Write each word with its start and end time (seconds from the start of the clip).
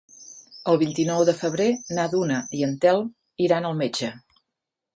El 0.71 0.79
vint-i-nou 0.83 1.21
de 1.29 1.35
febrer 1.41 1.67
na 1.99 2.07
Duna 2.15 2.39
i 2.61 2.65
en 2.69 2.73
Telm 2.87 3.13
iran 3.49 3.69
al 3.71 3.79
metge. 3.85 4.13